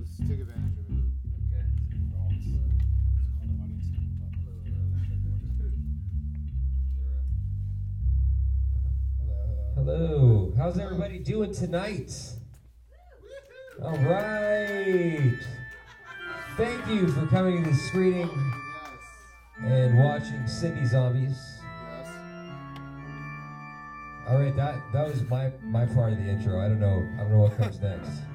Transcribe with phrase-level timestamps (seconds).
[0.00, 1.04] let's take advantage of it.
[1.52, 1.66] Okay.
[2.08, 2.56] For all this, it's
[3.36, 3.84] called the audience
[9.74, 10.52] Hello.
[10.56, 12.14] How's everybody doing tonight?
[13.82, 15.38] All right.
[16.56, 18.30] Thank you for coming to the screening
[19.62, 21.38] and watching Sydney Zombies.
[21.88, 22.08] Yes.
[24.28, 26.58] All right, that that was my my part of the intro.
[26.58, 27.06] I don't know.
[27.16, 28.29] I don't know what comes next.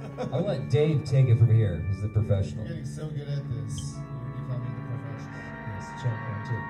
[0.32, 1.84] I'll let Dave take it from here.
[1.88, 2.64] He's the professional.
[2.64, 3.94] You're getting so good at this.
[3.96, 5.40] You're becoming the professional.
[5.68, 6.62] Yes, check one, two.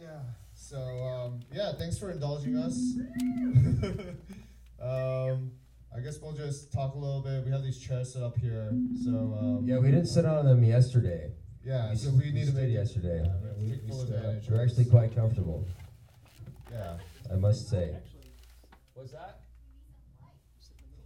[0.00, 0.20] Yeah.
[0.54, 2.74] So um, yeah, thanks for indulging us.
[4.82, 5.50] um,
[5.94, 7.44] I guess we'll just talk a little bit.
[7.44, 8.70] We have these chairs set up here,
[9.04, 11.32] so um, Yeah, we didn't sit on them yesterday.
[11.64, 11.90] Yeah.
[11.90, 13.22] we So s- we we need to stood make yesterday.
[13.24, 14.42] Yeah, we, we, we stood.
[14.50, 15.66] We're actually quite comfortable.
[16.70, 16.96] Yeah.
[17.32, 17.96] I must say.
[18.96, 19.40] Was that?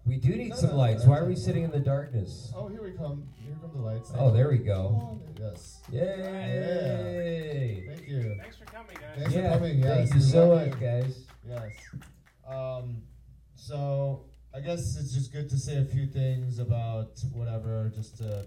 [0.06, 1.04] We do need No, some no, lights.
[1.04, 2.52] no, Why are we sitting in the darkness?
[2.54, 3.26] Oh, here we come.
[3.42, 4.12] Here come the lights.
[4.14, 5.18] Oh, there we go.
[5.40, 5.80] Yes.
[5.90, 7.84] Yay!
[7.88, 8.36] Thank you.
[8.40, 9.16] Thanks for coming, guys.
[9.16, 9.78] Thanks Yeah, for coming.
[9.78, 11.26] Yes, thank you we so love much, guys.
[11.48, 11.72] Yes.
[12.46, 13.02] Um,
[13.54, 18.44] so I guess it's just good to say a few things about whatever, just to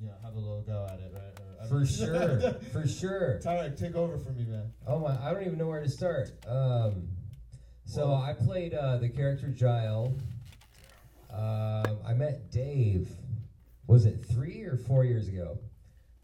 [0.00, 1.22] you know have a little go at it, right?
[1.60, 3.40] Or, For sure, for sure.
[3.42, 4.72] Tyler, take over for me, man.
[4.86, 5.16] Oh my!
[5.22, 6.30] I don't even know where to start.
[6.46, 7.08] Um,
[7.84, 10.16] so Well- I played uh, the character Gile.
[11.32, 13.08] Um, I met Dave.
[13.86, 15.58] Was it three or four years ago?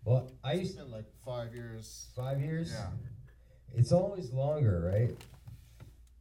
[0.04, 2.08] Well, I It's used been like five years.
[2.16, 2.72] five years.
[2.72, 2.86] Yeah.
[3.74, 5.10] It's always longer, right?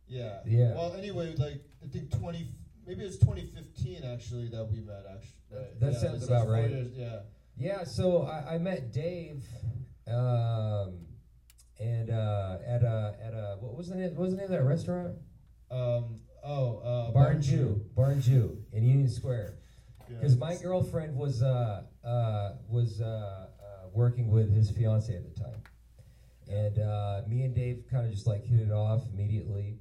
[0.07, 0.39] Yeah.
[0.45, 0.73] Yeah.
[0.75, 2.49] Well, anyway, like I think twenty,
[2.85, 5.03] maybe it's twenty fifteen actually that we met.
[5.11, 5.79] Actually, right?
[5.79, 6.69] That yeah, sounds about right.
[6.69, 7.19] Years, yeah.
[7.57, 9.43] Yeah, so I, I met Dave,
[10.07, 11.05] um,
[11.79, 14.15] and uh, at a at a what was the name?
[14.15, 15.15] What was the name of that restaurant?
[15.69, 16.19] Um.
[16.43, 16.77] Oh.
[16.79, 19.57] Uh, Barn Joo, Barn Joo in Union Square.
[20.09, 20.17] Yeah.
[20.17, 25.39] Because my girlfriend was uh, uh, was uh, uh, working with his fiance at the
[25.39, 25.61] time,
[26.47, 29.77] and uh, me and Dave kind of just like hit it off immediately,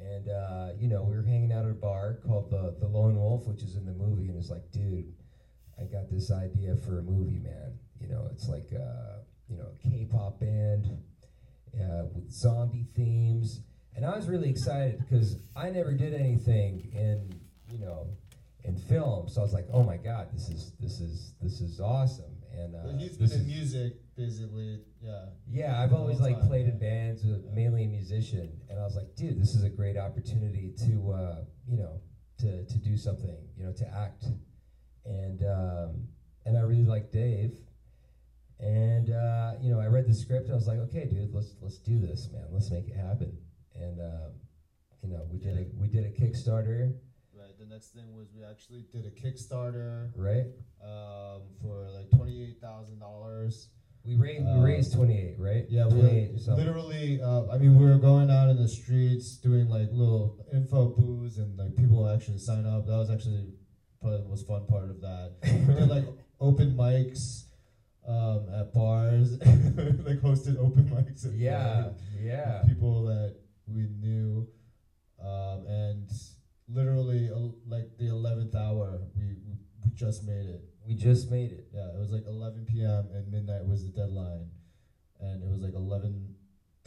[0.00, 3.16] and uh, you know we were hanging out at a bar called the the Lone
[3.16, 5.12] Wolf, which is in the movie, and it's like, dude,
[5.80, 7.78] I got this idea for a movie, man.
[8.00, 9.18] You know, it's like uh,
[9.48, 10.86] you know a K-pop band
[11.74, 13.60] uh, with zombie themes,
[13.94, 17.40] and I was really excited because I never did anything in
[17.72, 18.08] you know
[18.64, 19.28] in film.
[19.28, 22.34] So I was like, oh my god, this is this is this is awesome.
[22.52, 24.80] And uh, But he's been in music, basically.
[25.00, 25.26] Yeah.
[25.48, 27.54] yeah, I've always like time, played in bands, with Yeah.
[27.54, 31.44] mainly a musician, and I was like, dude, this is a great opportunity to uh,
[31.68, 32.00] you know
[32.40, 34.24] to to do something, you know, to act,
[35.04, 36.08] and um,
[36.44, 37.58] and I really like Dave.
[38.60, 41.54] And uh, you know, I read the script and I was like, okay, dude, let's
[41.60, 42.46] let's do this, man.
[42.50, 43.36] Let's make it happen.
[43.74, 44.32] And um,
[45.02, 46.94] you know, we did a we did a Kickstarter,
[47.32, 47.56] Right.
[47.58, 50.46] The next thing was we actually did a Kickstarter right?
[50.82, 53.68] um, for like twenty eight thousand dollars.
[54.04, 55.66] We raised we Uh, raised twenty eight, right?
[55.68, 57.22] Yeah, we twenty eight or literally.
[57.22, 61.38] Uh, I mean, we were going out in the streets doing like little info booths,
[61.38, 62.86] and like people actually sign up.
[62.86, 63.52] That was actually
[64.02, 65.32] the most fun part of that.
[65.42, 66.04] we did like
[66.40, 67.44] open mics
[68.06, 71.26] um, at bars, like hosted open mics.
[71.26, 72.62] At Yeah, bars yeah.
[72.66, 74.48] people that we knew,
[75.20, 76.10] um, and
[76.68, 80.62] literally uh, like the eleventh hour, we, we we just made it.
[80.86, 81.68] We just made it.
[81.74, 83.08] Yeah, it was like 11 p.m.
[83.12, 84.48] and midnight was the deadline,
[85.20, 85.74] and it was like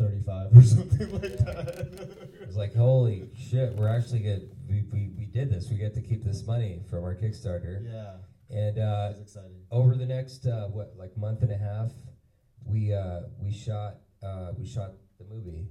[0.01, 2.17] 11:35 or something like that.
[2.41, 4.49] it's like, holy shit, we're actually good.
[4.69, 5.69] We, we, we did this.
[5.69, 7.83] We get to keep this money from our Kickstarter.
[7.83, 8.15] yeah,
[8.49, 9.13] And uh,
[9.71, 11.91] over the next uh, what like month and a half,
[12.65, 15.67] we uh, we shot uh, we shot the movie.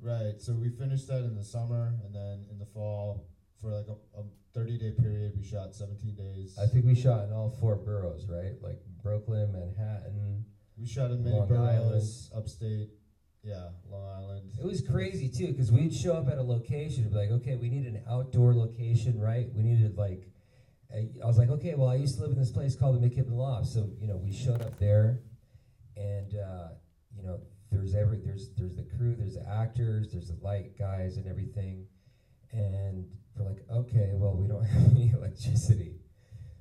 [0.00, 3.28] Right, so we finished that in the summer, and then in the fall,
[3.60, 6.58] for like a, a 30 day period, we shot 17 days.
[6.60, 8.54] I think we shot in all four boroughs, right?
[8.60, 10.44] Like Brooklyn, Manhattan.
[10.76, 12.88] we shot in many boroughs, upstate.
[13.42, 14.52] Yeah, Long Island.
[14.60, 17.56] It was crazy too, because we'd show up at a location and be like, okay,
[17.56, 19.48] we need an outdoor location, right?
[19.52, 20.28] We needed like,
[20.94, 23.32] I was like, okay, well, I used to live in this place called the McKibbin
[23.32, 25.20] Loft, so you know, we showed up there,
[25.96, 26.68] and uh,
[27.16, 27.40] you know,
[27.70, 31.86] there's every there's there's the crew, there's the actors, there's the light guys and everything,
[32.52, 35.96] and we're like, okay, well, we don't have any electricity,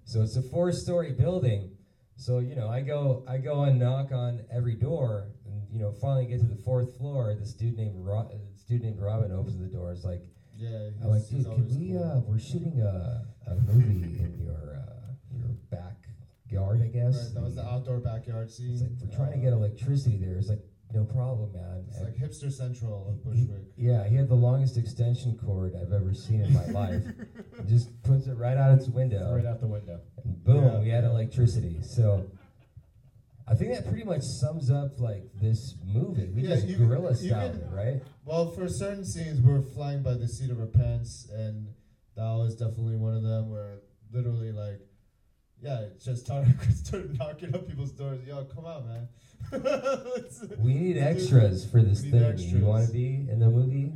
[0.06, 1.75] so it's a four-story building.
[2.15, 5.27] So you know, I go, I go and knock on every door,
[5.71, 7.33] you know, finally get to the fourth floor.
[7.39, 9.91] This dude named Ro- this dude named Robin opens the door.
[9.91, 10.21] It's like,
[10.56, 11.88] Yeah, I'm like, he's- he's dude, could always we?
[11.94, 12.03] cool.
[12.03, 17.15] Uh, we're shooting a, a movie in your uh, your backyard, I guess.
[17.25, 18.73] Right, that was the outdoor backyard scene.
[18.73, 20.38] It's like we're trying to Uh, get electricity there.
[20.38, 20.62] It's like,
[20.94, 21.85] No problem, man.
[21.88, 23.63] It's And like hipster central of he- Bushwick.
[23.77, 27.03] yeah, he had the longest extension cord I've ever seen in my life.
[27.62, 29.33] He just puts it right out its window.
[29.33, 30.01] Right out the window.
[30.25, 30.79] And boom, Yeah.
[30.81, 31.81] we had electricity.
[31.81, 32.25] So
[33.51, 36.30] I think that pretty much sums up like this movie.
[36.30, 38.01] We Yeah, just you- guerrilla style, right?
[38.24, 41.68] Well, for certain scenes, we're flying by the seat of our pants, and
[42.15, 43.80] that was definitely one of them where
[44.13, 44.80] literally, like,
[45.62, 48.25] yeah, it's just started, started knocking on people's doors.
[48.25, 49.07] Yo, come on, man.
[50.59, 52.38] We need extras for this thing.
[52.38, 53.92] You want to be in the movie?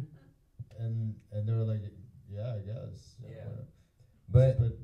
[0.80, 1.81] and and they were like,
[2.30, 3.16] yeah, I guess.
[3.24, 3.30] Yeah.
[3.30, 3.68] whatever.
[4.30, 4.78] But but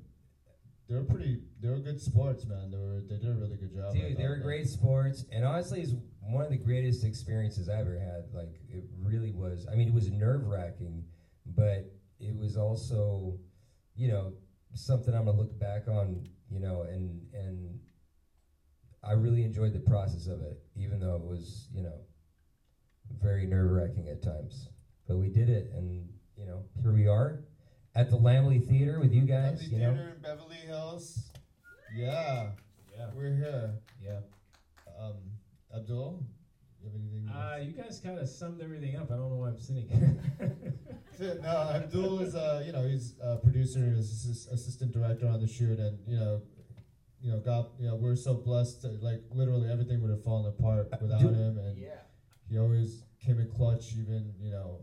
[0.91, 1.39] they were pretty.
[1.61, 2.69] They were good sports, man.
[2.69, 3.01] They were.
[3.07, 3.93] They did a really good job.
[3.93, 7.97] Dude, they were great sports, and honestly, it's one of the greatest experiences I ever
[7.97, 8.25] had.
[8.33, 9.65] Like it really was.
[9.71, 11.05] I mean, it was nerve wracking,
[11.45, 11.89] but
[12.19, 13.39] it was also,
[13.95, 14.33] you know,
[14.73, 16.27] something I'm gonna look back on.
[16.49, 17.79] You know, and and
[19.01, 22.01] I really enjoyed the process of it, even though it was, you know,
[23.21, 24.67] very nerve wracking at times.
[25.07, 27.45] But we did it, and you know, here we are
[27.95, 29.61] at the Laemmle Theater with you guys.
[29.61, 31.31] Beverly You know, in Beverly Hills.
[31.95, 32.51] Yeah,
[32.97, 33.09] Yeah.
[33.13, 33.71] we're here.
[34.01, 34.19] Yeah.
[34.99, 35.15] Um,
[35.75, 36.23] Abdul,
[36.81, 37.29] you have anything?
[37.29, 39.11] Uh, you guys kind of summed everything up.
[39.11, 40.17] I don't know why I'm sitting here.
[41.41, 45.79] no, Abdul is uh, you know, he's a producer, he's assistant director on the shoot,
[45.79, 46.41] and you know,
[47.21, 48.81] you know, got you know, we're so blessed.
[48.81, 51.33] To, like literally everything would have fallen apart without Dude.
[51.33, 51.77] him, and
[52.49, 54.79] he always came in clutch, even you know,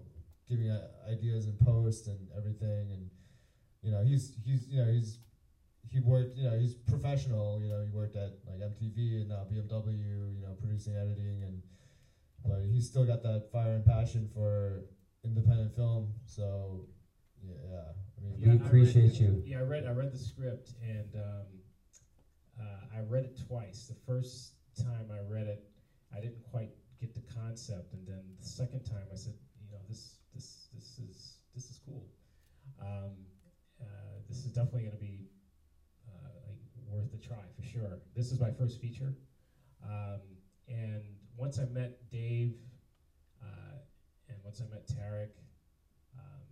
[0.49, 3.11] giving uh, ideas in post and everything, and
[3.83, 5.19] you know, he's he's you know he's
[5.91, 7.61] he worked you know he's professional.
[7.63, 10.35] You know, he worked at like MTV and now BMW.
[10.35, 11.63] You know, producing, editing, and
[12.45, 14.85] but he's still got that fire and passion for
[15.25, 16.13] independent film.
[16.25, 16.87] So
[17.43, 17.83] yeah, yeah.
[18.17, 19.43] I mean, We Yeah, I read- appreciate you.
[19.47, 21.47] Yeah, I read I read the script and um,
[22.61, 23.87] uh, I read it twice.
[23.87, 25.65] The first time I read it,
[26.15, 29.79] I didn't quite get the concept, and then the second time I said, you know,
[29.89, 30.18] this
[30.99, 32.09] this is this is cool.
[32.81, 33.27] Um,
[33.81, 33.85] uh,
[34.29, 35.27] this is definitely going to be
[36.07, 38.01] uh, like worth a try for sure.
[38.15, 39.15] This is my first feature,
[39.83, 40.21] um,
[40.67, 42.55] and once I met Dave,
[43.43, 43.79] uh,
[44.29, 45.29] and once I met Tarek.
[46.17, 46.47] Um,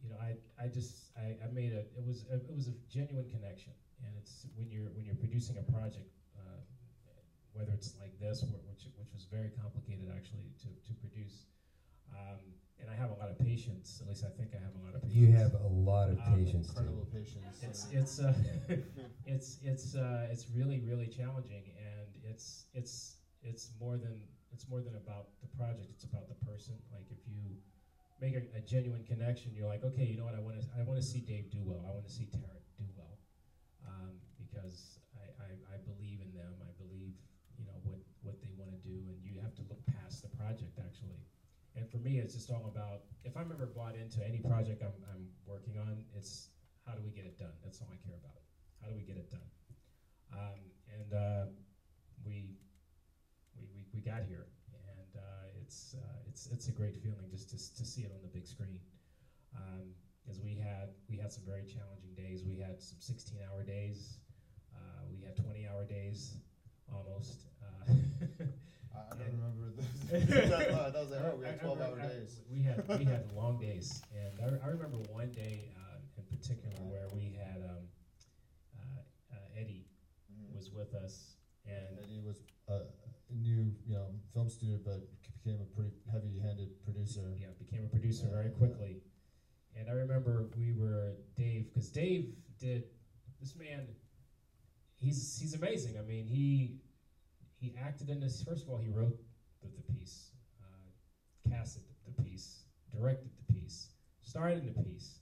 [0.00, 2.72] you know, I, I just I, I made a it was a, it was a
[2.88, 3.72] genuine connection,
[4.04, 6.60] and it's when you're when you're producing a project, uh,
[7.52, 11.46] whether it's like this, which which was very complicated actually to, to produce,
[12.12, 12.40] um,
[12.80, 13.98] and I have a lot of patience.
[14.00, 15.18] At least I think I have a lot of patience.
[15.18, 16.76] You have a lot of Um, patience, dude.
[16.76, 17.62] incredible patience.
[17.62, 18.34] It's it's uh,
[19.26, 24.80] it's it's uh, it's really really challenging, and it's it's it's more than it's more
[24.80, 25.90] than about the project.
[25.90, 26.74] It's about the person.
[26.92, 27.56] Like if you
[28.20, 30.34] make a, a genuine connection, you're like, okay, you know what?
[30.34, 31.84] I want to I want to see Dave do well.
[31.86, 33.18] I want to see Tarek do well,
[33.86, 36.54] um, because I, I I believe in them.
[36.62, 37.14] I believe
[37.58, 40.28] you know what what they want to do, and you have to look past the
[40.28, 41.22] project actually.
[41.78, 44.98] And for me, it's just all about if I'm ever bought into any project I'm,
[45.14, 46.50] I'm working on, it's
[46.84, 47.54] how do we get it done?
[47.62, 48.42] That's all I care about.
[48.82, 49.46] How do we get it done?
[50.34, 50.58] Um,
[50.90, 51.44] and uh,
[52.26, 52.58] we,
[53.54, 57.48] we, we, we got here, and uh, it's, uh, it's, it's a great feeling just
[57.50, 58.80] to, to see it on the big screen.
[59.54, 59.94] Um,
[60.28, 62.42] as we had, we had some very challenging days.
[62.44, 64.18] We had some 16-hour days.
[64.74, 66.38] Uh, we had 20-hour days,
[66.92, 67.46] almost.
[68.98, 69.86] I, don't And- remember this.
[70.50, 72.40] that, was like, oh, we I- had 12 I- hour I- days.
[72.50, 76.76] We had we had long days, and I, I remember one day uh, in particular
[76.88, 77.84] where we had um,
[78.78, 79.86] uh, uh, Eddie
[80.32, 80.54] Mhm.
[80.56, 81.36] was with us,
[81.66, 82.38] and And he was
[82.68, 82.80] a
[83.30, 85.00] new, you know, film student, but
[85.42, 87.36] became a pretty heavy-handed producer.
[87.38, 89.02] yeah, became a producer very quickly.
[89.76, 92.84] And I remember we were Dave because Dave did
[93.40, 93.86] this man.
[94.96, 95.98] He's he's amazing.
[95.98, 96.80] I mean he
[97.60, 98.42] he acted in this.
[98.42, 99.18] First of all, he wrote
[99.62, 100.30] the, the piece,
[100.62, 102.62] uh, casted the piece,
[102.94, 103.88] directed the piece,
[104.22, 105.20] starred in the piece,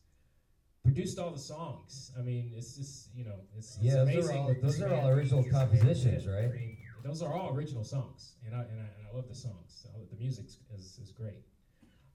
[0.84, 2.12] produced all the songs.
[2.18, 4.36] I mean, it's just you know, it's, it's Yeah, those are amazing.
[4.38, 6.44] all- those are all original compositions, right?
[6.44, 9.34] I mean, those are all original songs, and I and I, and I love the
[9.34, 9.86] songs.
[9.94, 11.42] Love- The music is is great.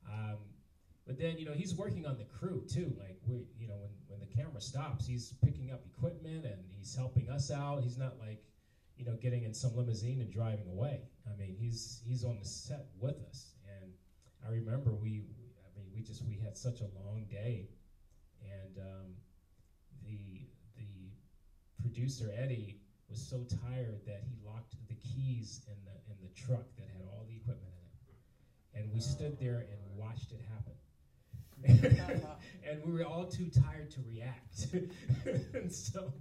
[0.10, 0.38] Um,
[1.08, 2.94] but then you know he's working on the crew too.
[3.00, 6.94] Like we, you know, when when the camera stops, he's picking up equipment and he's
[6.96, 7.82] helping us out.
[7.84, 8.44] He's not like
[8.98, 11.02] you know getting in some limousine and driving away.
[11.32, 13.54] I mean, he's he's on the set with us.
[13.82, 13.92] And
[14.46, 15.26] I remember we,
[15.66, 17.70] I mean, we just we had such a long day,
[18.42, 19.08] and um,
[20.04, 21.12] the the
[21.82, 22.80] producer Eddie
[23.10, 27.06] was so tired that he locked the keys in the in the truck that had
[27.12, 30.74] all the equipment in it, and we stood there and watched it happen.
[32.68, 34.68] and we were all too tired to react,
[35.54, 36.12] and so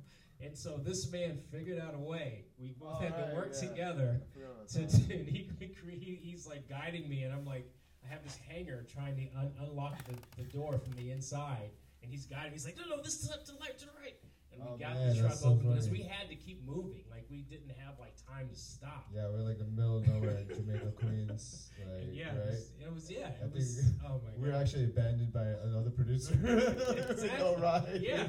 [0.42, 2.44] And so this man figured out a way.
[2.58, 3.68] We both Oh, had to right, work yeah.
[3.68, 5.48] together I forgot about to, to and he,
[5.88, 7.70] he, he's like guiding me, and I'm like,
[8.04, 11.70] I have this hanger trying to un- unlock the, the door from the inside,
[12.02, 12.52] and he's guiding.
[12.52, 12.54] me.
[12.54, 14.14] He's like, no, no, this is up to the left, to the right.
[14.52, 17.04] And we Oh, got man, the truck so open because we had to keep moving.
[17.08, 19.06] Like we didn't have like time to stop.
[19.14, 21.70] Yeah, we're like in the middle of nowhere in Jamaica, Queens.
[21.78, 22.34] Like, yeah, right?
[22.34, 23.76] it, was, it was yeah, I it was.
[23.76, 24.62] think Oh my We're god.
[24.62, 26.34] actually abandoned by another producer.
[26.34, 27.30] Exactly.
[27.38, 28.00] no ride.
[28.02, 28.26] Yeah.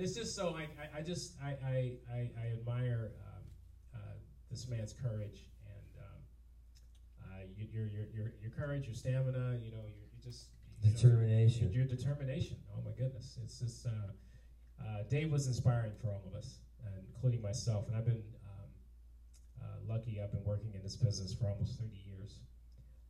[0.00, 3.44] And it's just so I, I, I just I, I, I, admire um,
[3.94, 3.98] uh,
[4.50, 6.20] this man's courage and um,
[7.20, 9.58] uh, your, your your your courage, your stamina.
[9.62, 10.46] You know, you, you just
[10.80, 11.70] you know, Determination.
[11.70, 12.56] your determination.
[12.72, 13.90] Oh my goodness, it's just uh,
[14.80, 16.60] uh, Dave was inspiring for all of us,
[17.14, 17.86] including myself.
[17.88, 18.70] And I've been um,
[19.60, 20.18] uh, lucky.
[20.24, 22.38] I've been working in this business for almost 30 years,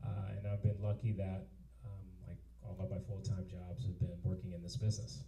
[0.04, 1.46] uh, and I've been lucky that
[1.84, 5.22] um, like all of my full time jobs have been working in this business.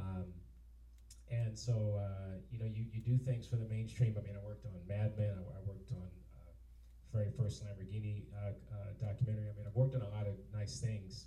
[0.00, 0.32] Um,
[1.34, 4.14] and so uh, you know, you, you do things for the mainstream.
[4.18, 5.34] I mean, I worked on Mad Men.
[5.34, 6.52] I, I worked on uh,
[7.12, 9.48] very first Lamborghini uh, uh, documentary.
[9.50, 11.26] I mean, I've worked on a lot of nice things.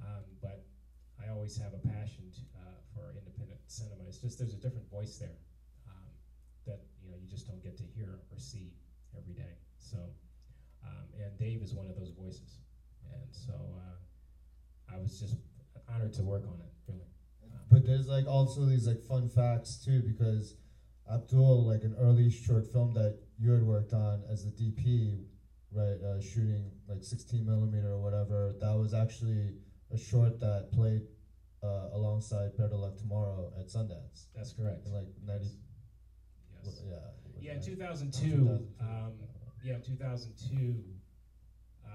[0.00, 0.64] Um, but
[1.22, 2.24] I always have a passion
[2.54, 4.04] uh, for independent cinema.
[4.08, 5.38] It's just there's a different voice there
[5.88, 6.10] um,
[6.66, 8.72] that you know you just don't get to hear or see
[9.16, 9.56] every day.
[9.78, 9.96] So,
[10.84, 12.60] um, and Dave is one of those voices,
[13.12, 15.36] and so uh, I was just
[15.88, 16.72] honored to work on it.
[16.86, 17.08] Really,
[17.70, 20.54] But there's like also these like fun facts too because
[21.12, 25.24] Abdul, like an early short film that you had worked on as the DP,
[25.72, 28.54] right, uh, shooting like 16 millimeter or whatever.
[28.60, 29.54] That was actually
[29.92, 31.02] a short that played
[31.62, 34.86] uh, alongside Better Luck Tomorrow at Sundance that's correct.
[34.86, 35.46] in like 90.
[36.64, 36.82] Yes.
[36.88, 36.96] Yeah.
[37.40, 38.84] Yeah, in 2002, 2002.
[38.84, 39.12] um,
[39.62, 40.74] yeah, 2002,
[41.84, 41.88] uh,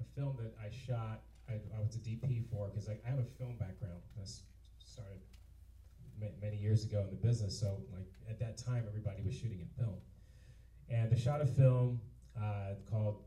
[0.00, 3.18] a film that I shot, I, I was a DP for because I, I have
[3.18, 4.02] a film background.
[4.18, 4.42] I s-
[4.98, 5.20] started
[6.20, 9.60] ma- many years ago in the business, so like at that time, everybody was shooting
[9.60, 9.96] in film.
[10.88, 12.00] And I shot a film
[12.36, 13.22] uh, called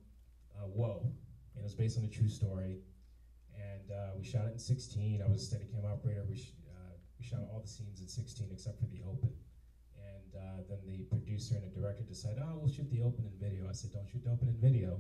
[0.57, 0.99] uh, Whoa,
[1.55, 2.79] and it was based on a true story.
[3.55, 5.21] And uh, we shot it in 16.
[5.21, 6.23] I was a Steadicam operator.
[6.27, 9.31] We, sh- uh, we shot all the scenes in 16 except for the open.
[9.95, 13.37] And uh, then the producer and the director decided, oh, we'll shoot the open in
[13.37, 13.69] video.
[13.69, 14.99] I said, don't shoot the open in video.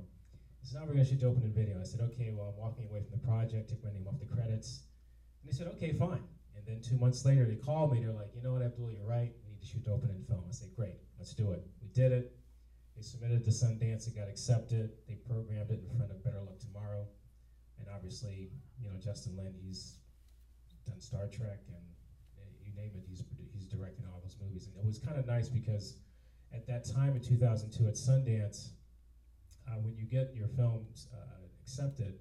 [0.61, 1.79] He said, no, we're going to shoot the open in video.
[1.79, 4.29] I said, okay, well, I'm walking away from the project, took my name off the
[4.29, 4.83] credits.
[5.41, 6.21] And they said, okay, fine.
[6.55, 8.03] And then two months later, they called me.
[8.03, 9.31] They're like, you know what, Abdul, you're right.
[9.43, 10.43] We need to shoot the open in film.
[10.47, 11.65] I said, great, let's do it.
[11.81, 12.35] We did it.
[12.95, 14.07] They submitted to Sundance.
[14.07, 14.91] It got accepted.
[15.07, 17.07] They programmed it in front of Better Luck Tomorrow.
[17.79, 19.95] And obviously, you know, Justin Lin, he's
[20.85, 21.85] done Star Trek and
[22.37, 24.67] uh, you name it, he's he's directing all those movies.
[24.67, 25.97] And it was kind of nice because
[26.53, 28.69] at that time in 2002 at Sundance,
[29.67, 32.19] uh, when you get your films uh, accepted,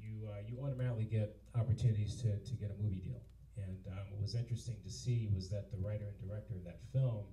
[0.00, 3.20] you uh, you automatically get opportunities to, to get a movie deal.
[3.56, 6.80] And um, what was interesting to see was that the writer and director of that
[6.92, 7.26] film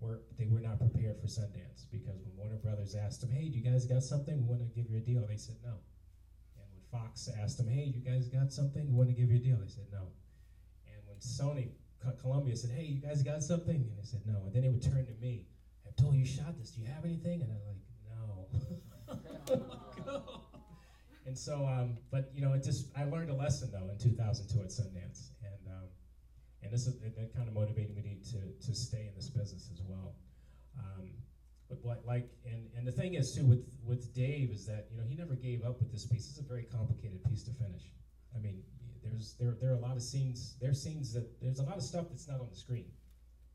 [0.00, 3.58] were they were not prepared for Sundance because when Warner Brothers asked them, "Hey, do
[3.58, 4.36] you guys got something?
[4.42, 5.78] We want to give you a deal," they said no.
[6.56, 8.86] And when Fox asked them, "Hey, you guys got something?
[8.86, 10.08] We want to give you a deal," they said no.
[10.86, 11.70] And when Sony,
[12.18, 14.46] Columbia said, "Hey, you guys got something?" and they said no.
[14.46, 15.46] And then they would turn to me,
[15.86, 16.72] "Abdul, you shot this.
[16.72, 19.68] Do you have anything?" And I'm like, "No."
[21.26, 24.60] and so, um, but you know, it just I learned a lesson though in 2002
[24.60, 25.88] at Sundance, and um,
[26.62, 29.28] and this is, it, that kind of motivated me to, to to stay in this
[29.28, 30.14] business as well.
[30.78, 31.10] Um,
[31.68, 34.98] but like, like and, and the thing is too with with Dave is that you
[34.98, 36.28] know he never gave up with this piece.
[36.28, 37.82] It's a very complicated piece to finish.
[38.34, 38.62] I mean,
[39.04, 40.56] there's there there are a lot of scenes.
[40.60, 42.90] There's scenes that there's a lot of stuff that's not on the screen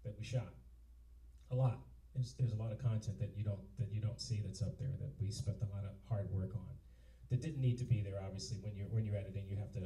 [0.06, 0.54] that we shot.
[1.52, 1.80] A lot.
[2.16, 4.78] There's there's a lot of content that you don't that you don't see that's up
[4.80, 6.78] there that we spent a lot of hard work on.
[7.30, 8.22] That didn't need to be there.
[8.26, 9.82] Obviously, when you're when you're editing, you have to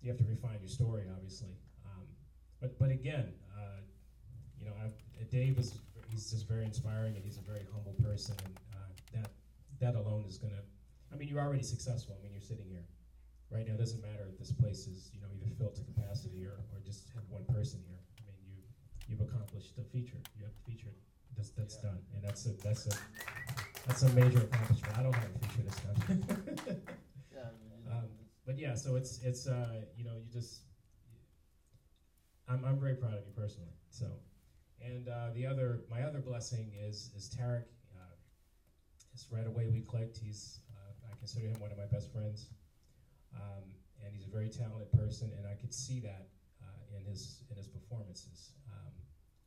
[0.00, 1.04] you have to refine your story.
[1.12, 1.50] Obviously,
[1.84, 2.06] um,
[2.60, 3.80] but but again, uh,
[4.58, 4.94] you know, I've,
[5.30, 5.78] Dave is
[6.08, 8.78] he's just very inspiring and he's a very humble person, and uh,
[9.14, 9.30] that
[9.80, 10.62] that alone is gonna.
[11.12, 12.16] I mean, you're already successful.
[12.18, 12.84] I mean, you're sitting here
[13.50, 13.74] right now.
[13.74, 16.78] It doesn't matter if this place is you know either filled to capacity or, or
[16.86, 17.98] just have one person here.
[18.22, 18.62] I mean, you
[19.08, 20.22] you've accomplished a feature.
[20.38, 20.94] You have a feature.
[21.36, 21.90] That's that's Yeah.
[21.90, 22.94] done, and that's a that's a
[23.86, 24.98] that's a major accomplishment.
[24.98, 26.24] I don't have a future that's done.
[27.32, 28.04] Yeah, I mean, you know, Um,
[28.46, 30.62] but yeah, so it's it's uh, you know you just
[32.48, 33.72] I'm I'm very proud of you personally.
[33.90, 34.06] So,
[34.80, 37.64] and uh, the other my other blessing is is Tarek.
[37.94, 38.14] Uh,
[39.14, 40.18] it's right away we clicked.
[40.18, 42.48] He's uh, I consider him one of my best friends,
[43.34, 43.64] um,
[44.04, 46.28] and he's a very talented person, and I could see that
[46.62, 48.52] uh, in his in his performances.
[48.70, 48.92] Um,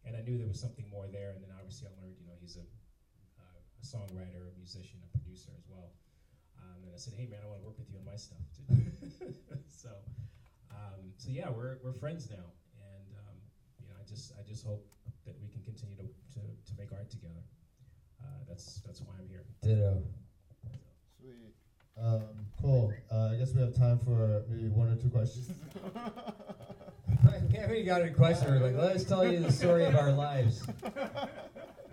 [0.06, 2.34] and I knew there was something more there, and then obviously I learned you know
[2.40, 2.66] he's a
[3.86, 5.94] songwriter, a musician, a producer as well.
[6.58, 8.42] Um, and I said, "Hey, man, I want to work with you on my stuff
[8.58, 8.66] too."
[9.70, 9.90] so,
[10.72, 12.50] um, so yeah, we're we're friends now,
[12.82, 13.38] and um,
[14.02, 14.84] I just I just hope
[15.26, 17.46] that we can continue to to, to make art together.
[18.22, 19.46] Uh, that's that's why I'm here.
[19.62, 20.02] Ditto.
[21.20, 21.54] Sweet.
[21.98, 22.22] Um,
[22.62, 22.94] cool.
[23.12, 25.50] Uh, I guess we have time for maybe one or two questions.
[27.52, 28.52] we haven't even got a question.
[28.52, 30.62] We're like, let us tell you the story of our lives.
[30.74, 31.92] I'll ask a question.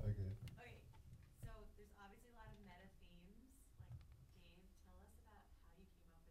[0.00, 0.30] okay.
[0.50, 0.76] Okay,
[1.42, 3.52] so there's obviously a lot of meta themes.
[3.84, 6.24] Like, Dave, tell us about how you came up with this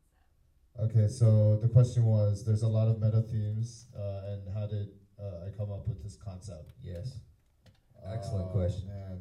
[0.00, 0.79] concept.
[0.90, 4.88] Okay, so the question was there's a lot of meta themes, uh, and how did
[5.22, 6.72] uh, I come up with this concept?
[6.82, 7.20] Yes.
[8.12, 8.88] Excellent Oh, question.
[8.88, 9.20] Man,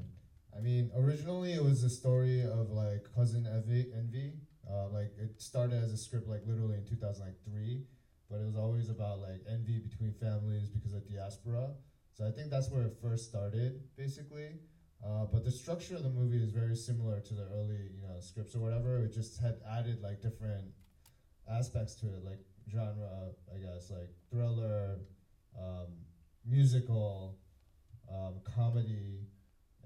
[0.58, 3.92] I mean, originally it was a story of like cousin Envy.
[3.96, 4.34] Envy.
[4.68, 7.84] Uh, like it started as a script like literally in 2003,
[8.32, 11.70] but it was always about like envy between families because of diaspora.
[12.14, 14.58] So I think that's where it first started, basically.
[15.06, 18.20] Uh, but the structure of the movie is very similar to the early, you know,
[18.20, 19.04] scripts or whatever.
[19.04, 20.66] It just had added like different
[21.50, 22.40] aspects to it, like
[22.72, 25.00] genre, I guess, like thriller,
[25.58, 25.88] um,
[26.46, 27.38] musical,
[28.12, 29.28] um, comedy,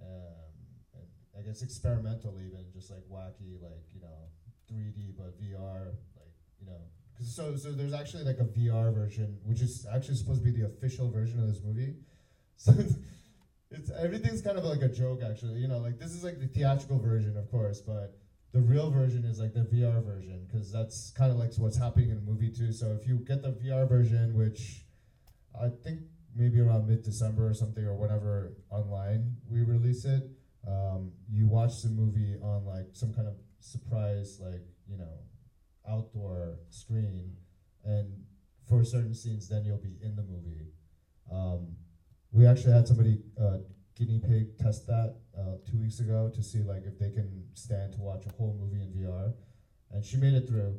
[0.02, 0.52] um,
[0.94, 4.30] and I guess experimental even, just like wacky, like you know,
[4.70, 6.82] 3D but VR, like you know,
[7.18, 10.58] 'cause so so there's actually like a VR version, which is actually supposed to be
[10.60, 11.96] the official version of this movie.
[12.56, 12.94] So it's,
[13.72, 15.58] it's everything's kind of like a joke, actually.
[15.60, 18.16] You know, like this is like the theatrical version, of course, but
[18.54, 22.10] the real version is like the VR version because that's kind of like what's happening
[22.10, 22.72] in the movie too.
[22.72, 24.86] So if you get the VR version, which
[25.60, 26.02] I think
[26.36, 30.30] maybe around mid December or something or whenever online we release it,
[30.68, 35.18] um, you watch the movie on like some kind of surprise, like you know,
[35.90, 37.36] outdoor screen,
[37.84, 38.24] and
[38.70, 40.68] for certain scenes, then you'll be in the movie.
[41.32, 41.76] Um,
[42.32, 43.58] we actually had somebody uh,
[43.98, 47.94] guinea pig test that uh, two weeks ago to see like if they can stand
[47.94, 49.34] to watch a whole movie in VR,
[49.92, 50.76] and she made it through.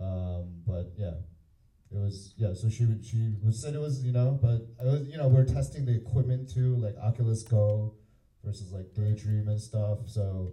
[0.00, 1.14] Um, but yeah,
[1.90, 2.54] it was yeah.
[2.54, 5.44] So she she was said it was you know, but I was you know we're
[5.44, 7.94] testing the equipment too, like Oculus Go
[8.44, 9.98] versus like Daydream and stuff.
[10.06, 10.52] So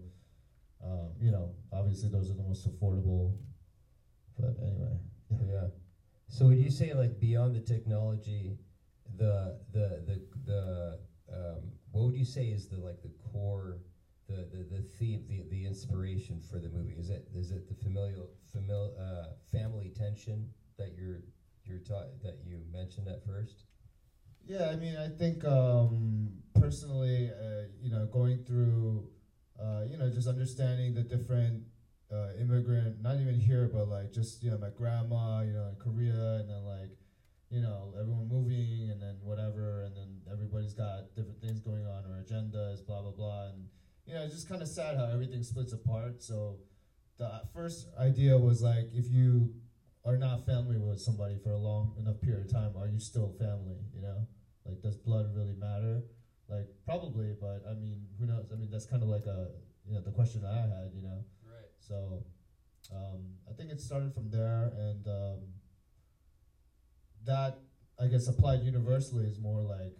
[0.83, 3.37] um, you know, obviously those are the most affordable.
[4.39, 4.97] But anyway,
[5.29, 5.37] yeah.
[5.49, 5.67] Yeah.
[6.27, 8.57] So would you say like beyond the technology,
[9.17, 10.99] the the the the
[11.31, 13.77] um, what would you say is the like the core,
[14.27, 16.93] the the, the theme, the, the inspiration for the movie?
[16.93, 21.21] Is it is it the familial famil, uh, family tension that you're
[21.63, 23.65] you're taught that you mentioned at first?
[24.43, 29.07] Yeah, I mean, I think um, personally, uh, you know, going through,
[29.57, 31.61] uh, you know, just understanding the different
[32.11, 35.75] uh, immigrant, not even here, but like just you know, my grandma, you know, in
[35.75, 36.89] Korea, and then like,
[37.53, 42.03] you know, everyone moving, and then whatever, and then everybody's got different things going on
[42.05, 43.67] or agendas, blah blah blah, and
[44.07, 46.23] you know, it's just kind of sad how everything splits apart.
[46.23, 46.57] So,
[47.17, 49.53] the first idea was like, if you
[50.03, 53.29] are not family with somebody for a long enough period of time, are you still
[53.39, 53.77] family?
[53.93, 54.27] You know,
[54.65, 56.01] like does blood really matter?
[56.49, 58.49] Like probably, but I mean, who knows?
[58.51, 59.49] I mean, that's kind of like a
[59.85, 60.91] you know the question that I had.
[60.95, 61.69] You know, Right.
[61.79, 62.25] so
[62.91, 65.39] um, I think it started from there, and um,
[67.25, 67.59] that
[67.99, 69.97] I guess applied universally is more like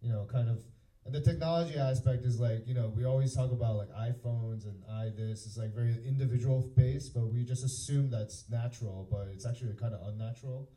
[0.00, 0.58] you know kind of.
[1.04, 4.84] And the technology aspect is like, you know, we always talk about like iPhones and
[4.88, 5.46] i this.
[5.46, 9.94] It's like very individual based, but we just assume that's natural, but it's actually kind
[9.94, 10.68] of unnatural.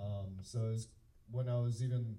[0.00, 0.88] Um, so it's
[1.30, 2.16] when I was even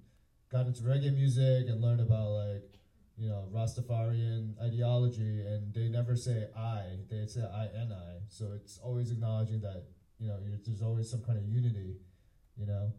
[0.51, 2.79] got into reggae music and learned about like,
[3.17, 8.19] you know, Rastafarian ideology, and they never say I, they say I and I.
[8.29, 9.83] So it's always acknowledging that,
[10.19, 11.97] you know, there's always some kind of unity,
[12.57, 12.93] you know.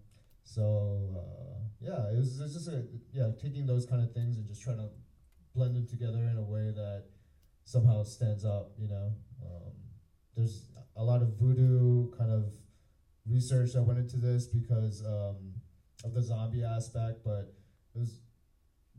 [0.44, 4.36] So uh, yeah, it was, it was just a, yeah taking those kind of things
[4.36, 4.88] and just trying to
[5.54, 7.04] blend them together in a way that
[7.64, 8.72] somehow stands up.
[8.78, 9.72] You know, um,
[10.36, 12.52] there's a lot of voodoo kind of
[13.26, 15.54] research that went into this because um,
[16.04, 17.54] of the zombie aspect, but
[17.94, 18.20] it was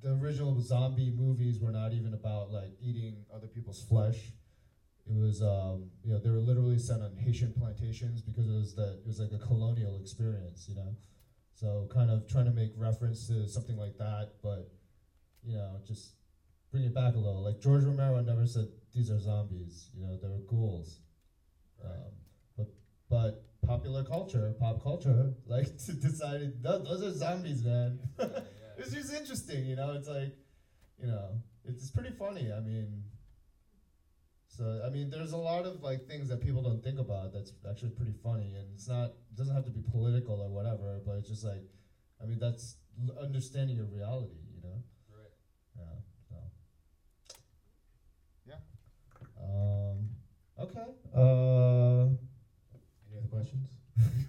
[0.02, 4.32] the original zombie movies were not even about like eating other people's flesh.
[5.08, 8.76] It was, um, you know, they were literally sent on Haitian plantations because it was
[8.76, 10.96] that it was like a colonial experience, you know.
[11.56, 14.70] So kind of trying to make reference to something like that, but
[15.42, 16.16] you know, just
[16.72, 17.44] bring it back a little.
[17.44, 21.00] Like George Romero never said these are zombies, you know, they were ghouls.
[21.84, 22.12] Um,
[22.58, 22.68] but
[23.10, 25.68] but popular culture, pop culture, like
[26.02, 28.00] decided "No, those are zombies, man.
[28.78, 29.94] it's just interesting, you know.
[29.94, 30.36] It's like,
[31.00, 32.52] you know, it's pretty funny.
[32.52, 33.04] I mean,
[34.56, 37.52] so I mean, there's a lot of like things that people don't think about that's
[37.70, 41.14] actually pretty funny, and it's not it doesn't have to be political or whatever, but
[41.18, 41.64] it's just like,
[42.22, 44.84] I mean, that's l- understanding your reality, you know.
[45.10, 45.34] Right.
[45.76, 45.96] Yeah.
[46.30, 46.36] So.
[48.46, 48.62] Yeah.
[49.42, 50.10] Um.
[50.58, 50.88] Okay.
[51.14, 52.16] Uh.
[53.08, 53.68] Any other questions?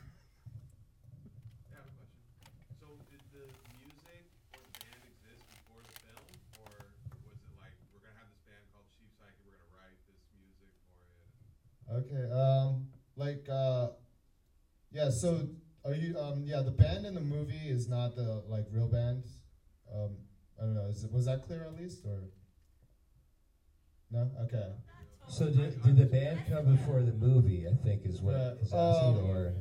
[11.96, 12.30] Okay.
[12.32, 13.88] Um, like, uh,
[14.92, 15.10] yeah.
[15.10, 15.48] So,
[15.84, 16.18] are you?
[16.18, 16.62] Um, yeah.
[16.62, 19.24] The band in the movie is not the like real band.
[19.92, 20.16] Um,
[20.60, 20.86] I don't know.
[20.86, 22.24] Is it, was that clear at least, or
[24.10, 24.30] no?
[24.44, 24.72] Okay.
[25.28, 27.66] So did, did the band come before the movie?
[27.66, 29.54] I think is what Yeah, is asking, um, or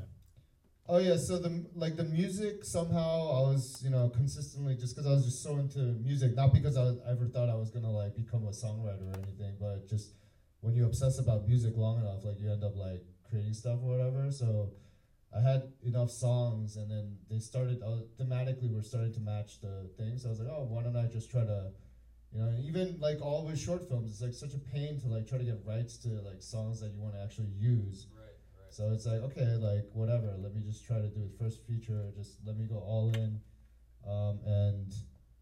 [0.88, 1.18] Oh yeah.
[1.18, 5.26] So the like the music somehow I was you know consistently just because I was
[5.26, 8.46] just so into music, not because I, I ever thought I was gonna like become
[8.46, 10.12] a songwriter or anything, but just
[10.66, 13.96] when you obsess about music long enough, like you end up like creating stuff or
[13.96, 14.32] whatever.
[14.32, 14.72] So
[15.36, 19.92] I had enough songs, and then they started uh, thematically were starting to match the
[19.96, 20.24] things.
[20.24, 21.70] So I was like, oh, why don't I just try to,
[22.34, 25.30] you know, even like all with short films, it's like such a pain to like
[25.30, 28.08] try to get rights to like songs that you want to actually use.
[28.18, 28.74] Right, right.
[28.74, 30.34] So it's like okay, like whatever.
[30.40, 32.10] Let me just try to do it first feature.
[32.18, 33.40] Just let me go all in,
[34.08, 34.92] um, and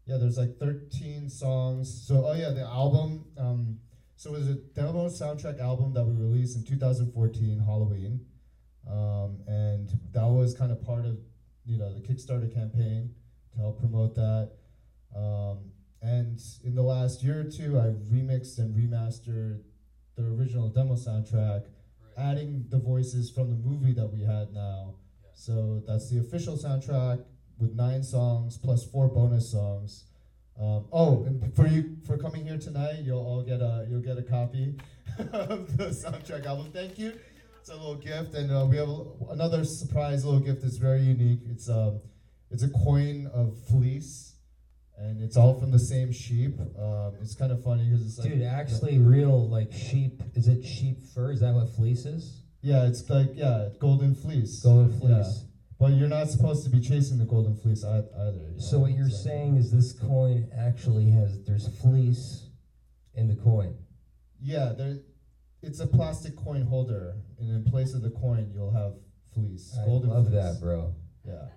[0.04, 1.88] yeah, there's like 13 songs.
[2.06, 3.24] So oh yeah, the album.
[3.38, 3.78] Um,
[4.16, 8.20] so it was a demo soundtrack album that we released in 2014 Halloween,
[8.90, 11.18] um, and that was kind of part of
[11.64, 13.14] you know the Kickstarter campaign
[13.52, 14.52] to help promote that.
[15.16, 15.70] Um,
[16.02, 19.62] and in the last year or two, I remixed and remastered
[20.16, 21.64] the original demo soundtrack
[22.16, 22.30] Right.
[22.30, 24.94] adding the voices from the movie that we had now.
[25.22, 25.30] Yeah.
[25.34, 27.24] So that's the official soundtrack
[27.58, 30.04] with nine songs plus four bonus songs.
[30.60, 31.93] Um, oh, and for you
[32.24, 34.74] coming here tonight, you'll all get a you'll get a copy
[35.32, 36.70] of the soundtrack album.
[36.72, 37.12] Thank you.
[37.60, 41.02] It's a little gift, and uh, we have a, another surprise little gift that's very
[41.02, 41.40] unique.
[41.50, 42.00] It's a
[42.50, 44.36] it's a coin of fleece,
[44.96, 46.58] and it's all from the same sheep.
[46.78, 50.22] Um, it's kind of funny because it's like dude, actually, real like sheep.
[50.34, 51.30] Is it sheep fur?
[51.30, 52.40] Is that what fleece is?
[52.62, 54.62] yeah, it's like yeah, golden fleece.
[54.62, 55.24] Golden Yeah.
[55.84, 58.54] But you're not supposed to be chasing the golden fleece ei- either.
[58.56, 62.46] So what you're saying is this coin actually has there's fleece
[63.12, 63.76] in the coin.
[64.40, 65.00] Yeah, there.
[65.60, 68.94] It's a plastic coin holder, and in place of the coin, you'll have
[69.34, 69.76] fleece.
[69.78, 70.42] I golden love fleece.
[70.42, 70.94] that, bro.
[71.22, 71.48] Yeah.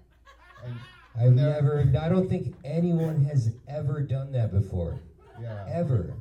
[0.65, 0.75] And
[1.17, 1.89] I've never.
[1.97, 4.99] I don't think anyone has ever done that before.
[5.41, 5.69] yeah.
[5.71, 6.15] Ever.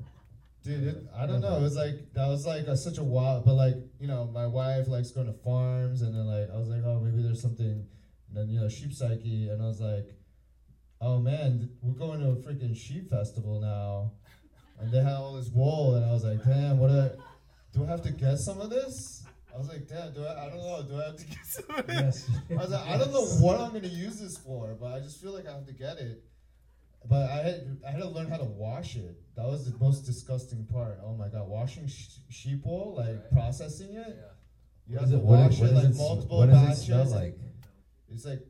[0.63, 1.57] Dude, it, I don't know.
[1.57, 4.47] It was like that was like a, such a wild, but like you know, my
[4.47, 7.85] wife likes going to farms, and then like I was like, oh, maybe there's something.
[8.37, 10.09] And then you know, sheep psyche, and I was like,
[11.01, 14.13] oh man, th- we're going to a freaking sheep festival now,
[14.79, 17.17] and they had all this wool, and I was like, damn, what a,
[17.73, 19.25] do I have to get some of this?
[19.55, 20.45] I was like, damn, do I?
[20.45, 20.85] I don't know.
[20.87, 21.95] Do I have to get some of it?
[21.95, 22.31] Yes.
[22.51, 25.19] I was like, I don't know what I'm gonna use this for, but I just
[25.23, 26.23] feel like I have to get it.
[27.09, 29.17] But I had I had to learn how to wash it.
[29.35, 30.99] That was the most disgusting part.
[31.03, 33.33] Oh my god, washing sh- sheep wool, like Right.
[33.33, 34.03] processing Yeah.
[34.89, 37.05] You What have to it, wash it like it, s- multiple what does it smell
[37.07, 37.39] like?
[38.17, 38.41] It's like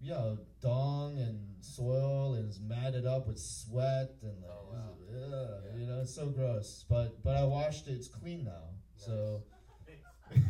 [0.00, 4.94] yeah, dung and soil and it's matted up with sweat and like Oh, wow.
[5.12, 5.80] ugh, Yeah.
[5.80, 6.84] you know it's so gross.
[6.88, 7.94] But but I washed it.
[7.94, 8.70] It's clean now.
[8.96, 9.42] So.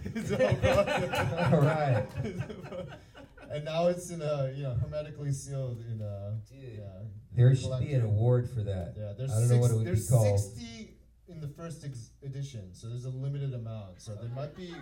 [0.04, 1.54] It's all gone.
[1.54, 2.04] All right.
[3.50, 6.78] and now it's in a you know hermetically sealed in a Dude.
[6.80, 6.84] yeah
[7.34, 8.94] There should be an award for that.
[8.98, 10.38] yeah there's I don't know what it would be there's called.
[10.40, 10.94] 60
[11.28, 14.74] in the first ex- edition so there's a limited amount so there might be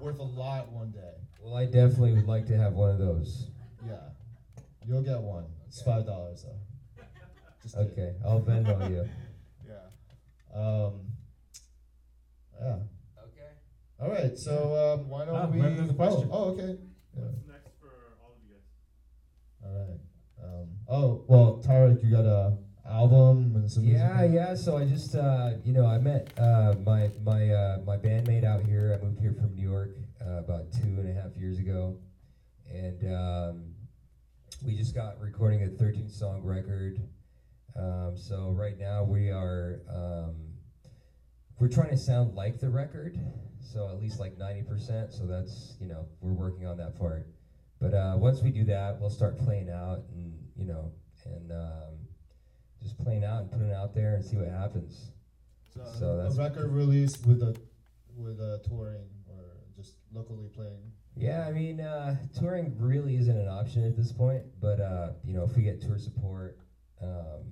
[0.00, 3.48] worth a lot one day Well, I definitely would like to have one of those.
[3.86, 3.96] yeah
[4.86, 7.04] you'll get one it's five dollars though
[7.62, 7.92] Just kidding.
[7.92, 9.08] Okay, I'll bend on you.
[9.66, 10.92] yeah um
[12.60, 12.76] yeah
[13.24, 13.50] Okay.
[14.00, 16.28] all right so um, why don't Ah, we we have another question.
[16.32, 16.78] oh, oh okay
[17.16, 17.24] yeah.
[17.24, 19.64] What's next for all of you guys?
[19.64, 20.00] all right
[20.44, 22.56] um, oh well Tarek you got a
[22.88, 24.00] album and some music?
[24.02, 24.54] Yeah, yeah.
[24.54, 28.62] So I just, uh, you know, I met uh, my my uh, my bandmate out
[28.64, 28.98] here.
[28.98, 29.90] I moved here from New York
[30.24, 31.96] uh, about two and a half years ago,
[32.72, 33.74] and um,
[34.64, 36.98] we just got recording a 13 song record.
[37.76, 40.34] Um, so right now we are um,
[41.60, 43.18] we're trying to sound like the record,
[43.60, 45.12] so at least like 90%.
[45.12, 47.26] So that's you know we're working on that part.
[47.80, 50.90] But uh, once we do that, we'll start playing out, and you know,
[51.24, 52.07] and um,
[52.82, 55.10] just playing out and putting it out there and see what happens.
[55.74, 57.56] So, So a that's- record release with a
[58.16, 59.44] with a touring or
[59.76, 60.92] just locally playing.
[61.14, 64.44] Yeah, I mean, uh, touring really isn't an option at this point.
[64.60, 66.58] But uh, you know, if we get tour support,
[67.00, 67.44] um,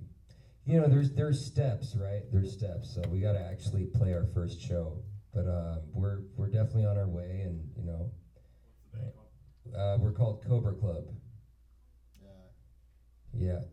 [0.65, 2.23] you know, there's there's steps, right?
[2.31, 2.93] There's steps.
[2.93, 5.03] So we got to actually play our first show.
[5.33, 9.75] But uh, we're we're definitely on our way, and you know, What's the band called?
[9.75, 11.05] uh, we're called Cobra Club.
[12.21, 12.29] Yeah,
[13.33, 13.67] Yeah, Cobra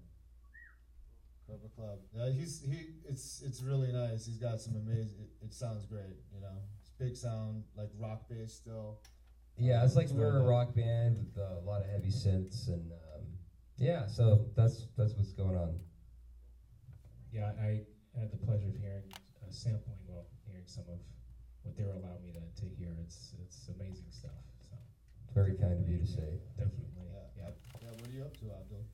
[1.76, 1.98] Club.
[2.14, 2.86] Yeah, he's he.
[3.08, 4.26] It's it's really nice.
[4.26, 5.18] He's got some amazing.
[5.20, 6.16] It, it sounds great.
[6.32, 9.00] You know, it's big sound, like rock bass still.
[9.58, 9.84] yeah.
[9.84, 13.24] It's like we're a rock band with uh, a lot of heavy synths, and um,
[13.76, 14.06] yeah.
[14.06, 15.74] So that's that's what's going on.
[17.32, 17.80] Yeah, I
[18.18, 19.02] had the pleasure of hearing,
[19.42, 21.00] uh, sampling, well, hearing some of
[21.64, 22.94] what they're allowing me to, to hear.
[23.02, 24.38] It's it's amazing stuff.
[24.60, 24.76] So
[25.34, 26.38] Very kind of you to say.
[26.56, 27.42] definitely, Yeah.
[27.50, 27.56] yep.
[27.82, 28.84] Yeah, what are you up to, Abdul?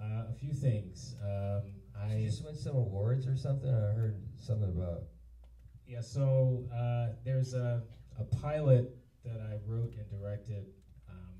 [0.00, 1.16] Uh, a few things.
[1.22, 1.62] Um,
[1.94, 3.68] You I just win some awards or something?
[3.70, 5.04] I heard something about.
[5.86, 6.00] yeah.
[6.00, 7.82] So uh, there's a
[8.18, 10.66] a pilot that I wrote and directed
[11.08, 11.38] um,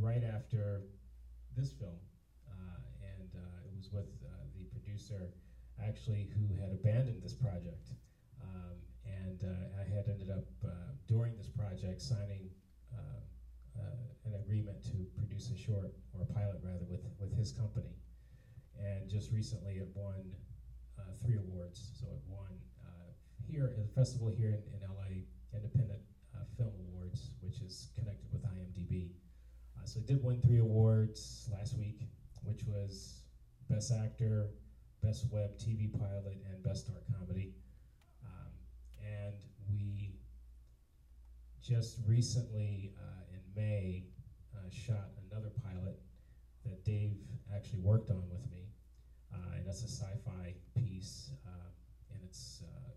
[0.00, 0.82] right after
[1.56, 1.96] this film,
[2.48, 5.32] uh, and uh, it was with uh, the producer
[5.82, 7.92] actually who had abandoned this project,
[8.42, 10.68] um, and uh, I had ended up uh,
[11.06, 12.50] during this project signing.
[12.92, 13.20] Uh,
[13.78, 13.82] uh,
[14.24, 17.92] an agreement to produce a short or a pilot rather with with his company,
[18.78, 20.34] and just recently it won
[20.98, 21.92] uh, three awards.
[22.00, 23.10] So it won uh,
[23.46, 26.00] here at a festival here in, in LA, Independent
[26.34, 29.10] uh, Film Awards, which is connected with IMDb.
[29.76, 32.00] Uh, so it did win three awards last week,
[32.42, 33.22] which was
[33.68, 34.50] Best Actor,
[35.02, 37.54] Best Web TV Pilot, and Best Dark Comedy.
[38.24, 38.52] Um,
[39.02, 39.34] and
[39.68, 40.16] we
[41.62, 44.04] just recently uh, in May
[44.54, 45.98] uh, shot another pilot
[46.64, 47.16] that Dave
[47.54, 48.55] actually worked on with me,
[49.64, 51.70] that's a sci-fi piece, uh,
[52.12, 52.90] and it's uh,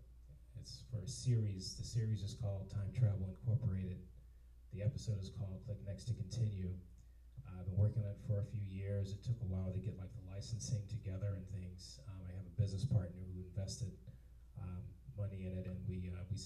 [0.60, 1.76] it's for a series.
[1.76, 4.00] The series is called Time Travel Incorporated.
[4.72, 6.74] The episode is called Click Next to Continue.
[7.60, 9.12] I've been working on it for a few years.
[9.12, 12.00] It took a while to get like the licensing together and things.
[12.08, 13.92] Um, I have a business partner who invested
[14.58, 14.80] um,
[15.16, 16.36] money in it, and we uh, we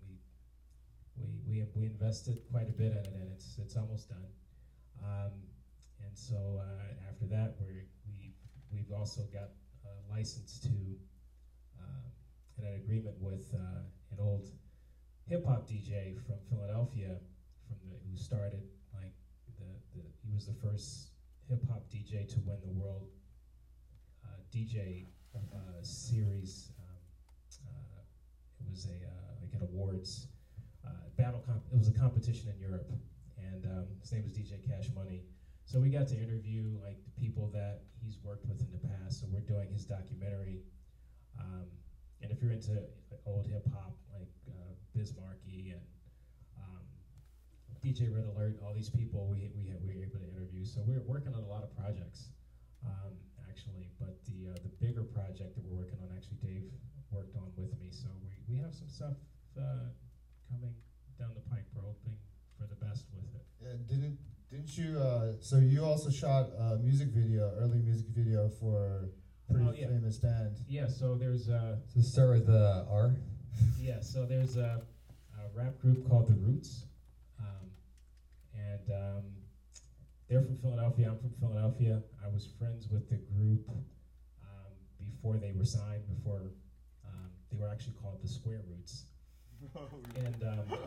[0.00, 0.14] we
[1.16, 4.30] we we we invested quite a bit in it, and it's it's almost done.
[5.02, 5.32] Um,
[6.04, 7.99] and so uh, after that, we we
[8.72, 9.50] we've also got
[9.84, 10.96] a license to
[11.78, 12.08] uh,
[12.58, 13.80] and an agreement with uh,
[14.12, 14.50] an old
[15.26, 17.16] hip hop DJ from Philadelphia,
[17.66, 19.12] from the, who started like
[19.58, 21.10] the, the he was the first
[21.48, 23.08] hip hop DJ to win the world
[24.24, 25.06] uh, DJ
[25.82, 26.72] series.
[26.78, 26.96] Um,
[28.60, 30.28] it was a like an awards
[30.86, 31.42] uh, battle.
[31.46, 32.90] Comp- it was a competition in Europe,
[33.38, 35.22] and um, his name was DJ Cash Money.
[35.70, 39.22] So we got to interview like the people that he's worked with in the past.
[39.22, 40.66] So we're doing his documentary.
[41.38, 41.70] Um,
[42.18, 42.90] and if you're into
[43.22, 45.86] old hip hop, like uh, Biz Markie and
[46.58, 46.82] um,
[47.78, 50.66] DJ Red Alert, all these people we we, we were able to interview.
[50.66, 52.34] So we're working on a lot of projects,
[52.82, 53.14] um,
[53.46, 53.94] actually.
[54.02, 56.66] But the uh, the bigger project that we're working on, actually, Dave
[57.14, 57.94] worked on with me.
[57.94, 59.14] So we, we have some stuff
[59.54, 59.86] uh,
[60.50, 60.74] coming
[61.14, 61.70] down the pike.
[61.70, 62.18] We're hoping
[62.58, 63.46] for the best with it.
[63.62, 64.18] Yeah, didn't
[64.76, 64.98] didn't you?
[65.00, 69.08] Uh, so you also shot a music video, early music video for
[69.50, 69.88] pretty Oh, yeah.
[69.88, 70.56] famous band.
[70.68, 70.86] Yeah.
[70.88, 73.16] So there's uh, So start with uh, R.
[73.80, 74.00] yeah.
[74.00, 74.82] So there's a,
[75.38, 76.84] a rap group called The Roots,
[77.40, 77.70] um,
[78.54, 79.22] and um,
[80.28, 81.08] they're from Philadelphia.
[81.10, 82.02] I'm from Philadelphia.
[82.24, 84.72] I was friends with the group um,
[85.04, 86.02] before they were signed.
[86.16, 86.52] Before
[87.04, 89.04] um, they were actually called the Square Roots.
[90.16, 90.78] And um,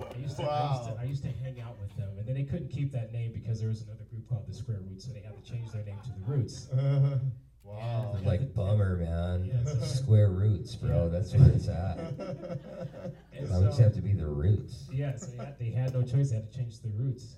[0.00, 2.34] I used to, I used to I used to hang out with them, and then
[2.34, 5.12] they couldn't keep that name because there was another group called the Square Roots, so
[5.12, 6.68] they had to change their name to the Roots.
[7.62, 8.16] wow.
[8.20, 8.28] Yeah.
[8.28, 9.44] Like bummer, man.
[9.44, 11.04] Yeah, it's a- Square roots, bro.
[11.04, 11.08] Yeah.
[11.08, 11.98] That's where it's at.
[13.32, 14.88] And Why would so- you have to be the roots?
[14.92, 17.36] Yeah, so they had, they had no choice; they had to change the roots.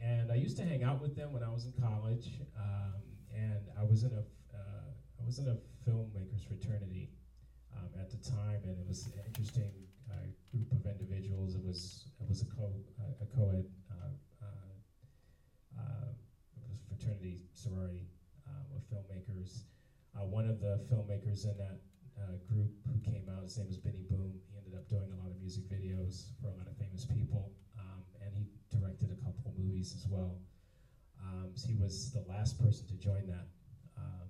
[0.00, 2.28] And I used to hang out with them when I was in college,
[2.58, 2.94] um,
[3.34, 4.88] and I was in a uh,
[5.20, 5.56] I was in a
[5.88, 7.10] filmmakers fraternity
[7.76, 9.93] um, at the time, and it was interesting uh,
[10.50, 11.54] group of individuals.
[11.54, 12.80] It was it was a co
[13.20, 14.72] a co-ed uh, uh,
[15.78, 16.06] uh,
[16.56, 18.06] it was fraternity sorority
[18.74, 19.64] of filmmakers.
[20.14, 21.76] One of the filmmakers in that
[22.16, 24.38] uh, group who came out, his name was Benny Boom.
[24.48, 27.50] He ended up doing a lot of music videos for a lot of famous people,
[27.76, 30.38] um, and he directed a couple movies as well.
[31.18, 33.46] Um, so he was the last person to join that,
[33.96, 34.28] um,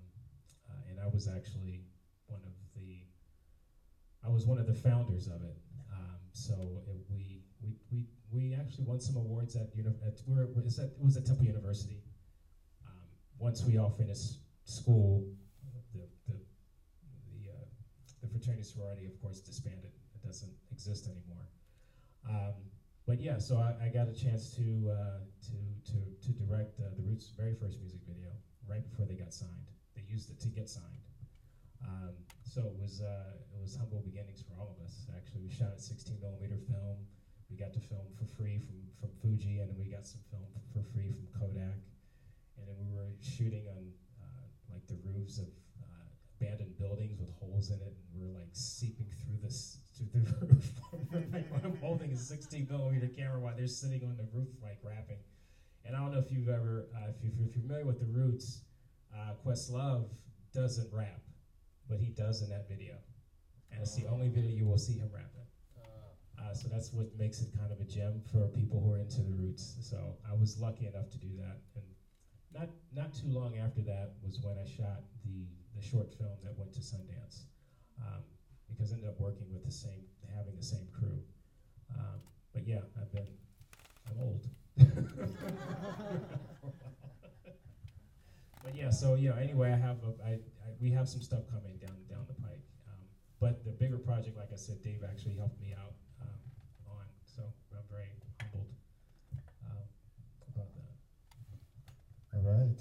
[0.68, 1.82] uh, and I was actually
[2.26, 3.04] one of the
[4.22, 5.54] I was one of the founders of it.
[6.34, 10.98] So we, we we we actually won some awards at uni- at we were, it
[11.00, 12.02] was at Temple University.
[12.84, 13.06] Um,
[13.38, 15.22] once we all finished school,
[15.92, 16.34] the the
[17.30, 17.64] the, uh,
[18.20, 19.92] the fraternity sorority, of course, disbanded.
[20.12, 21.46] It doesn't exist anymore.
[22.28, 22.54] Um,
[23.06, 26.90] but yeah, so I, I got a chance to uh, to to to direct uh,
[26.96, 28.30] the Roots' very first music video
[28.66, 29.70] right before they got signed.
[29.94, 31.06] They used it to get signed.
[31.84, 35.06] Um, so it was uh, it was humble beginnings for all of us.
[35.16, 37.04] Actually, we shot a 16 millimeter film.
[37.50, 40.48] We got to film for free from from Fuji, and then we got some film
[40.72, 41.78] for free from Kodak.
[42.56, 45.50] And then we were shooting on uh, like the roofs of
[45.82, 46.08] uh,
[46.40, 50.72] abandoned buildings with holes in it, and we're like seeping through this through the roof.
[51.32, 55.18] like, I'm holding a 16 millimeter camera while they're sitting on the roof like rapping.
[55.84, 58.06] And I don't know if you've ever, uh, if, you, if you're familiar with the
[58.06, 58.62] Roots,
[59.14, 60.06] uh, Questlove
[60.54, 61.20] doesn't rap,
[61.88, 62.94] but he does in that video,
[63.70, 65.46] and it's the only video you will see him rapping.
[66.52, 69.32] so that's what makes it kind of a gem for people who are into the
[69.32, 69.76] roots.
[69.80, 71.84] So I was lucky enough to do that, and
[72.52, 76.56] not not too long after that was when I shot the the short film that
[76.56, 77.44] went to Sundance,
[77.98, 78.22] um,
[78.68, 80.02] because I ended up working with the same
[80.34, 81.22] having the same crew.
[81.90, 82.20] Um,
[82.52, 83.28] but yeah, I've been
[84.08, 84.48] I'm old.
[88.64, 91.40] but yeah, so you know, anyway, I have a, I, I we have some stuff
[91.52, 92.64] coming down down the pike.
[92.88, 93.04] Um,
[93.38, 96.40] but the bigger project, like I said, Dave actually helped me out um,
[96.88, 98.08] on, so I'm very
[98.40, 98.68] humbled
[99.66, 99.84] um,
[100.54, 100.92] about that.
[102.34, 102.80] All right.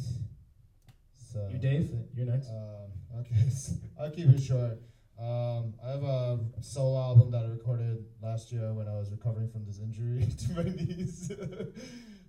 [1.17, 1.91] So You, Dave?
[2.15, 2.50] You're next.
[2.50, 4.80] Um, okay, so I'll keep it short.
[5.19, 9.50] Um, I have a solo album that I recorded last year when I was recovering
[9.50, 11.32] from this injury to my knees.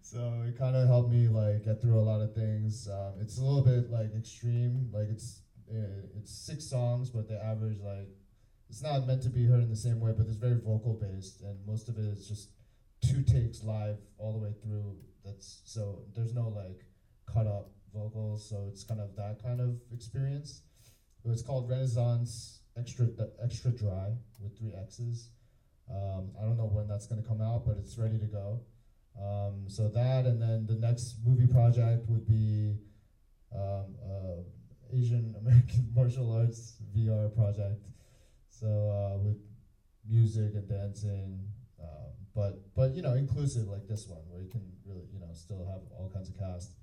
[0.05, 2.87] So it kind of helped me like get through a lot of things.
[2.93, 4.91] Um, it's a little bit like extreme.
[4.93, 5.41] Like it's
[5.73, 8.09] uh, it's six songs, but the average like
[8.69, 10.13] it's not meant to be heard in the same way.
[10.15, 12.51] But it's very vocal based, and most of it is just
[13.03, 14.95] two takes live all the way through.
[15.25, 16.85] That's so there's no like
[17.27, 20.61] cut up vocals, so it's kind of that kind of experience.
[21.25, 23.07] It was called Renaissance Extra
[23.43, 25.31] Extra Dry with three X's.
[25.91, 28.61] Um, I don't know when that's gonna come out, but it's ready to go.
[29.21, 32.77] Um, so that, and then the next movie project would be
[33.55, 34.43] um, uh,
[34.93, 37.87] Asian American martial arts VR project.
[38.49, 39.39] So uh, with
[40.09, 41.41] music and dancing,
[41.81, 45.33] um, but but you know inclusive like this one where you can really you know
[45.33, 46.75] still have all kinds of cast.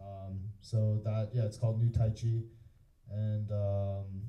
[0.00, 2.42] Um, so that yeah, it's called New Tai Chi,
[3.10, 4.22] and um,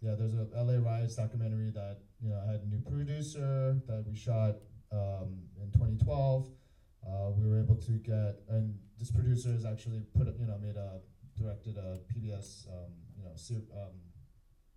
[0.00, 4.04] yeah, there's a LA Riots documentary that you know I had a new producer that
[4.06, 4.56] we shot
[4.92, 6.48] um, in 2012.
[7.04, 10.76] Uh, we were able to get and this producer has actually put you know made
[10.76, 11.00] a
[11.36, 13.98] directed a PBS um, you know ser- um,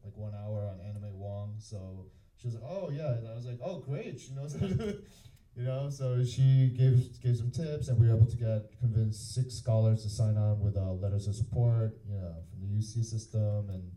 [0.03, 1.55] like one hour on Anna May Wong.
[1.59, 4.55] So she was like, oh yeah, and I was like, oh great, she knows.
[5.57, 9.17] You know, so she gave gave some tips, and we were able to get convince
[9.17, 11.95] six scholars to sign on with uh, letters of support.
[12.05, 13.89] You know, from the UC system and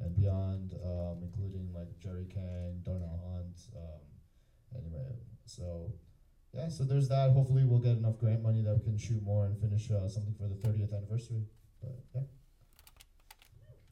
[0.00, 3.58] and beyond, um, including like Jerry Kang, Darnell Hunt.
[3.74, 5.10] Um, anyway,
[5.46, 5.92] so
[6.54, 7.30] yeah, so there's that.
[7.30, 10.34] Hopefully, we'll get enough grant money that we can shoot more and finish uh, something
[10.34, 11.44] for the 30th anniversary.
[11.80, 12.20] But yeah.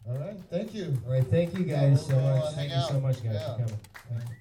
[0.07, 0.97] All right, thank you.
[1.07, 2.55] All right, thank you Yeah, guys we'll so much.
[2.55, 2.89] Thank you out.
[2.89, 3.55] so much, guys, Yeah.
[3.57, 3.81] for coming.
[4.09, 4.37] Thank you.